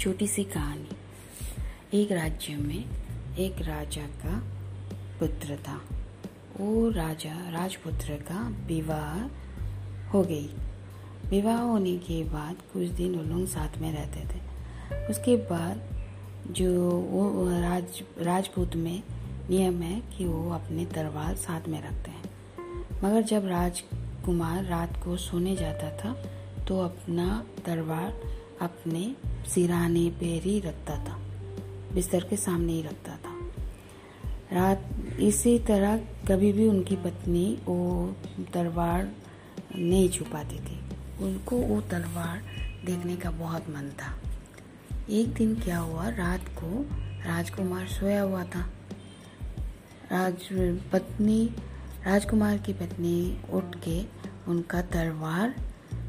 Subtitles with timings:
[0.00, 0.88] छोटी सी कहानी।
[2.02, 2.84] एक राज्य में
[3.38, 4.42] एक राजा का
[5.20, 5.80] पुत्र था।
[6.60, 9.20] वो राजा, राजपुत्र का विवाह
[10.10, 10.46] हो गई।
[11.30, 14.40] विवाह होने के बाद कुछ दिन वो लोग साथ में रहते थे।
[15.06, 16.06] उसके बाद
[16.50, 19.02] जो वो राज, राजपूत में
[19.50, 22.24] नियम है कि वो अपने तलवार साथ में रखते हैं।
[23.04, 26.12] मगर जब राजकुमार रात को सोने जाता था
[26.64, 29.16] तो अपना तलवार अपने
[29.48, 31.18] सिराने पर ही रखता था,
[31.94, 33.36] बिस्तर के सामने ही रखता था।
[34.52, 34.88] रात,
[35.20, 35.96] इसी तरह
[36.28, 38.14] कभी भी उनकी पत्नी वो
[38.54, 39.12] तलवार
[39.74, 40.78] नहीं छुपाती थी।
[41.20, 42.42] उनको वो तलवार
[42.86, 44.18] देखने का बहुत मन था।
[45.10, 46.82] एक दिन क्या हुआ, रात को
[47.26, 48.60] राजकुमार सोया हुआ था।
[50.12, 50.48] राज,
[50.92, 51.44] पत्नी,
[52.06, 54.02] राजकुमार की पत्नी उठ के
[54.48, 55.54] उनका तलवार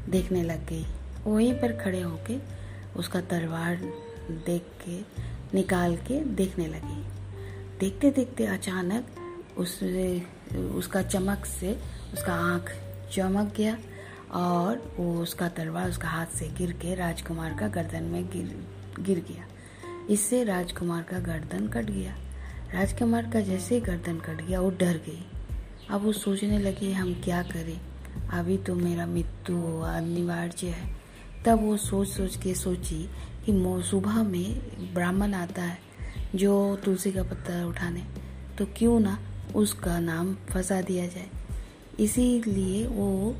[0.08, 0.84] देखने लग गई।
[1.26, 2.38] वहीं पर खड़े होके
[2.96, 3.76] उसका तलवार
[4.46, 5.00] देख के,
[5.56, 7.04] निकाल के देखने लगी।
[7.80, 9.06] देखते देखते अचानक
[9.58, 9.82] उस
[10.52, 11.80] उसका चमक से,
[12.14, 12.72] उसका आँख
[13.12, 13.78] चमक गया
[14.32, 18.66] और वो उसका तलवार उसका हाथ से गिर के राजकुमार का गर्दन में गिर
[19.00, 19.46] गिर गया।
[20.10, 22.16] इससे राजकुमार का गर्दन कट गया।
[22.74, 25.26] राजकुमार का जैसे ही गर्दन कट गया, वो डर गई।
[25.90, 27.80] अब वो सोचने लगी, हम क्या करें?
[28.30, 30.99] अभी तो मेरा मृत्यु अनिवार्य है।
[31.46, 33.02] तब वो सोच सोच के सोची
[33.46, 33.52] कि
[33.82, 35.78] सुबह में ब्राह्मण आता है
[36.34, 38.02] जो तुलसी का पत्ता उठाने।
[38.58, 39.18] तो क्यों ना
[39.56, 41.28] उसका नाम फंसा दिया जाए।
[42.00, 43.36] इसीलिए वो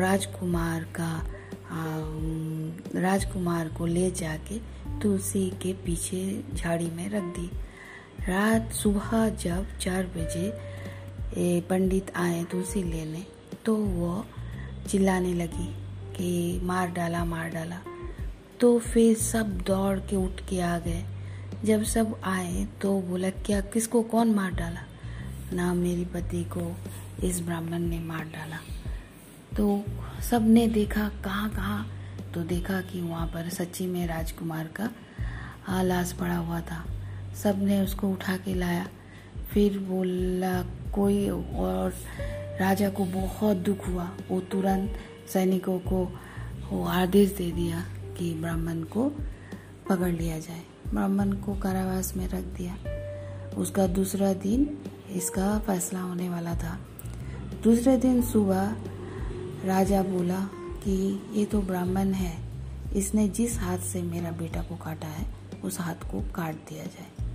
[0.00, 1.10] राजकुमार का
[3.00, 4.58] राजकुमार को ले जाके
[5.02, 6.22] तुलसी के पीछे
[6.54, 7.50] झाड़ी में रख दी।
[8.28, 13.24] रात सुबह जब चार बजे पंडित आए तुलसी लेने
[13.66, 14.24] तो वो
[14.88, 15.68] चिल्लाने लगी।
[16.16, 17.80] कि मार डाला मार डाला।
[18.60, 21.04] तो फिर सब दौड़ के उठ के आ गए।
[21.64, 24.80] जब सब आए तो बोला, क्या किसको, कौन मार डाला?
[25.52, 26.76] ना मेरी पति को
[27.26, 28.58] इस ब्राह्मण ने मार डाला।
[29.56, 29.84] तो
[30.30, 31.92] सबने देखा कहाँ कहाँ
[32.34, 34.90] तो देखा कि वहाँ पर सच्ची में राजकुमार का
[35.82, 36.84] लाश पड़ा हुआ था।
[37.42, 38.88] सबने उसको उठा के लाया।
[39.52, 41.94] फिर बोला, कोई और
[42.60, 44.98] राजा को बहुत दुख हुआ। वो तुरंत
[45.32, 46.18] सैनिकों को
[46.70, 47.80] वो आदेश दे दिया
[48.18, 49.08] कि ब्राह्मण को
[49.88, 52.76] पकड़ लिया जाए। ब्राह्मण को कारावास में रख दिया।
[53.56, 54.78] उसका दूसरा दिन
[55.10, 56.78] इसका फैसला होने वाला था।
[57.62, 58.76] दूसरे दिन सुबह
[59.64, 60.40] राजा बोला
[60.84, 62.46] कि ये तो ब्राह्मण है।
[62.96, 65.34] इसने जिस हाथ से मेरा बेटा को काटा है,
[65.64, 67.28] उस हाथ को काट दिया जाए।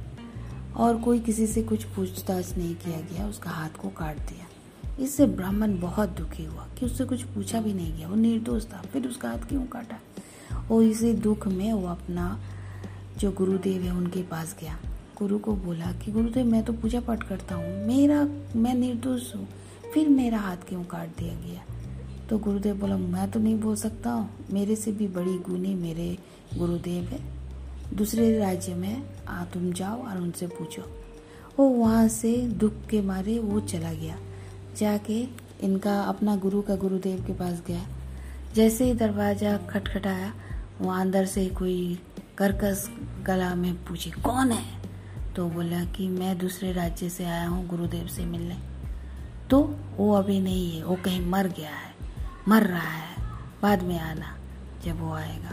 [0.73, 4.50] और कोई किसी से कुछ पूछताछ नहीं किया गया, उसका हाथ को काट दिया।
[5.01, 8.77] इससे ब्राह्मण बहुत दुखी हुआ कि उससे कुछ पूछा भी नहीं गया। वो निर्दोष था।
[8.77, 9.99] फिर उसका हाथ क्यों काटा?
[10.71, 12.39] और इसी दुख में वो अपना
[13.17, 14.77] जो गुरुदेव है उनके पास गया।
[15.19, 19.47] गुरु को बोला कि, गुरुदेव, मैं तो पूजा पाठ करता हूँ। मेरा, मैं निर्दोष हूँ।
[19.93, 21.61] फिर मेरा हाथ क्यों काट दिया गया?
[22.29, 26.17] तो गुरुदेव बोला, मैं तो नहीं बोल सकता हूँ। मेरे से भी बड़ी गुनी मेरे
[26.57, 27.19] गुरुदेव है।
[27.93, 30.81] दूसरे राज्य में आ, तुम जाओ और उनसे पूछो।
[31.59, 34.17] वो वहाँ से दुख के मारे वो चला गया।
[34.77, 35.27] जाके
[35.61, 37.87] इनका अपना गुरु का गुरुदेव के पास गया।
[38.55, 40.33] जैसे ही दरवाज़ा खटखटाया,
[40.81, 41.99] वहाँ अंदर से कोई
[42.37, 42.89] कर्कश
[43.23, 44.81] गला में पूछी, कौन है?
[45.35, 48.57] तो बोला कि, मैं दूसरे राज्य से आया हूँ गुरुदेव से मिलने।
[49.49, 51.95] तो वो अभी नहीं है, वो कहीं मर गया है,
[52.47, 53.15] मर रहा है,
[53.61, 54.37] बाद में आना
[54.85, 55.51] जब वो आएगा।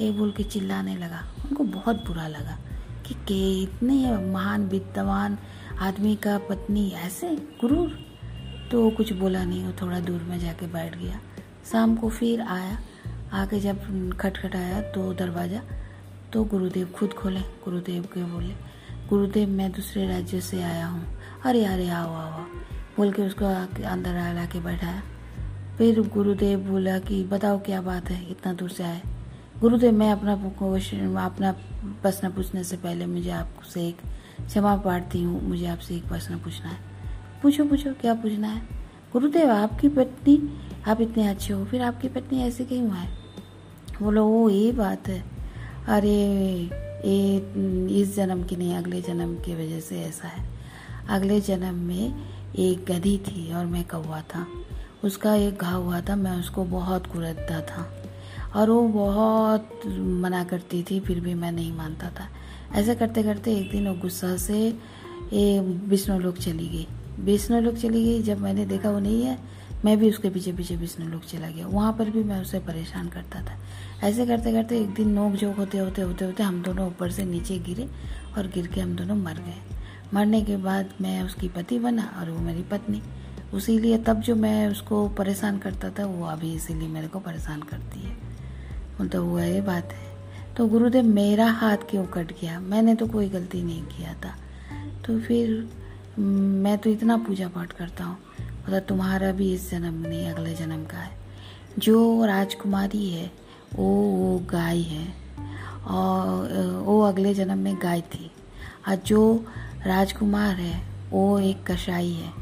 [0.00, 2.58] ये बोल के चिल्लाने लगा। उनको बहुत बुरा लगा
[3.06, 5.38] कि, के इतने महान, विद्वान
[5.80, 8.07] आदमी का पत्नी ऐसे गुरूर
[8.70, 11.20] तो वो कुछ बोला नहीं, वो थोड़ा दूर में जाके बैठ गया।
[11.72, 12.78] शाम को फिर आया।
[13.32, 15.60] आके जब खटखटाया तो दरवाज़ा
[16.32, 18.54] तो गुरुदेव खुद खोले, गुरुदेव के बोले,
[19.08, 21.06] गुरुदेव, मैं दूसरे राज्य से आया हूँ।
[21.44, 22.42] अरे अरे, आओ आओ
[22.96, 23.44] बोल के उसको
[23.84, 25.02] अंदर ला के बैठाया।
[25.78, 29.02] फिर गुरुदेव बोला कि, बताओ क्या बात है, इतना दूर से आए?
[29.60, 31.52] गुरुदेव, मैं अपना क्वेश्चन, अपना
[32.02, 33.98] प्रश्न पूछने से पहले मुझे आपसे एक
[34.46, 36.97] क्षमा प्रार्थी हूँ, मुझे आपसे एक प्रश्न पूछना है।
[37.42, 38.62] पूछो पूछो, क्या पूछना है?
[39.12, 40.58] गुरुदेव, आपकी पत्नी,
[40.88, 43.18] आप इतने अच्छे हो, फिर आपकी पत्नी ऐसे क्यों है?
[44.02, 45.24] बोलो वो ये बात है।
[45.88, 46.30] अरे,
[47.04, 47.36] ये,
[48.00, 50.50] इस जन्म की नहीं, अगले जन्म की वजह से ऐसा है।
[51.08, 52.14] अगले जन्म में
[52.56, 54.46] एक गधी थी और मैं कौवा था।
[55.04, 58.04] उसका एक घाव हुआ था, मैं उसको बहुत कुरदता था।
[58.56, 62.28] और वो बहुत मना करती थी, फिर भी मैं नहीं मानता था।
[62.78, 64.68] ऐसा करते करते एक दिन वो गुस्सा से
[65.32, 66.86] ये विष्णु लोग चली गई।
[67.18, 69.38] विष्णु लोग चली गई। जब मैंने देखा वो नहीं है,
[69.84, 73.08] मैं भी उसके पीछे पीछे विष्णु लोग चला गया। वहाँ पर भी मैं उसे परेशान
[73.08, 73.58] करता था।
[74.06, 77.24] ऐसे करते करते एक दिन नोक झोंक होते होते होते होते हम दोनों ऊपर से
[77.24, 77.88] नीचे गिरे
[78.38, 79.76] और गिर के हम दोनों मर गए।
[80.14, 83.02] मरने के बाद मैं उसकी पति बना और वो मेरी पत्नी।
[83.54, 88.00] उसीलिए तब जो मैं उसको परेशान करता था, वो अभी इसीलिए मेरे को परेशान करती
[88.00, 88.28] है।
[89.08, 90.08] तो वो ये बात है।
[90.56, 92.60] तो गुरुदेव मेरा हाथ क्यों कट गया?
[92.60, 94.34] मैंने तो कोई गलती नहीं किया था।
[95.06, 95.68] तो फिर
[96.18, 98.18] मैं तो इतना पूजा पाठ करता हूँ।
[98.64, 101.18] मतलब तुम्हारा भी इस जन्म नहीं, अगले जन्म का है।
[101.78, 103.32] जो राजकुमारी है,
[103.74, 105.14] वो वो गाय है।
[105.86, 108.30] और, वो अगले जन्म में गाय थी।
[108.88, 109.46] और जो
[109.86, 112.32] राजकुमार है, वो एक कसाई है।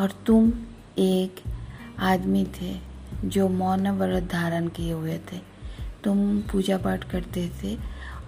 [0.00, 0.52] और तुम
[0.98, 1.34] एक
[1.98, 2.76] आदमी थे,
[3.24, 5.40] जो मौन व्रत धारण किए हुए थे।
[6.04, 7.78] तुम पूजा पाठ करते थे।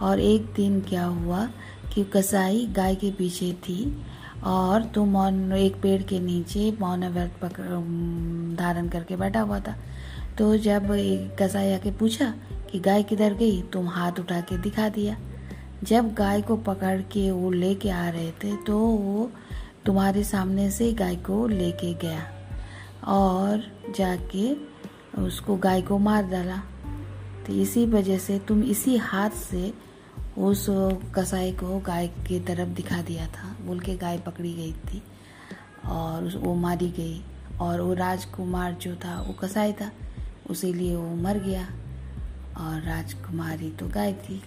[0.03, 1.47] और एक दिन क्या हुआ
[1.94, 4.03] कि कसाई गाय के पीछे थी
[4.43, 7.40] और तुम मौन, एक पेड़ के नीचे मौन व्रत
[8.58, 9.76] धारण करके बैठा हुआ था।
[10.38, 10.87] तो जब
[11.40, 12.32] कसाई आके पूछा
[12.70, 15.17] कि गाय किधर गई, तुम हाथ उठा के दिखा दिया।
[15.85, 19.31] जब गाय को पकड़ के वो लेके आ रहे थे तो वो
[19.87, 22.23] तुम्हारे सामने से गाय को लेके गया
[23.08, 23.62] और
[23.96, 24.52] जाके
[25.23, 26.56] उसको गाय को मार डाला।
[27.46, 29.73] तो इसी वजह से तुम इसी हाथ से
[30.38, 30.67] उस
[31.14, 35.02] कसाई को गाय की तरफ़ दिखा दिया था। बोल के गाय पकड़ी गई थी
[35.87, 37.23] और वो मारी गई।
[37.61, 39.90] और वो राजकुमार जो था, वो कसाई था।
[40.50, 41.64] उसीलिए वो मर गया
[42.56, 44.43] और राजकुमारी तो गाय थी।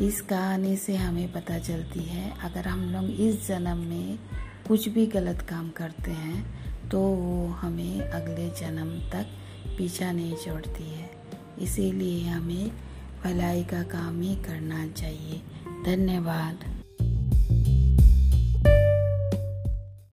[0.00, 4.18] इस कहानी से हमें पता चलती है, अगर हम लोग इस जन्म में
[4.68, 9.26] कुछ भी गलत काम करते हैं तो वो हमें अगले जन्म तक
[9.78, 11.10] पीछा नहीं छोड़ती है।
[11.58, 12.70] इसीलिए हमें
[13.26, 15.42] भलाई का काम ही करना चाहिए।
[15.84, 16.75] धन्यवाद।